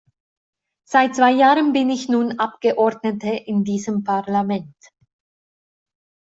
Seit 0.83 1.13
zwei 1.15 1.31
Jahren 1.31 1.73
bin 1.73 1.91
ich 1.91 2.09
nun 2.09 2.39
Abgeordnete 2.39 3.29
in 3.29 3.63
diesem 3.63 4.03
Parlament. 4.03 4.73